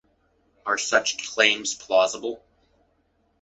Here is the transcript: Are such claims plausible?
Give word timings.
Are 0.65 0.79
such 0.79 1.29
claims 1.29 1.75
plausible? 1.75 2.43